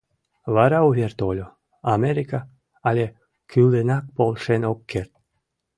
Вара 0.55 0.79
увер 0.89 1.11
тольо: 1.19 1.47
«Америка 1.93 2.39
але 2.87 3.05
кӱлынак 3.51 4.05
полшен 4.15 4.61
ок 4.71 4.79
керт. 4.91 5.11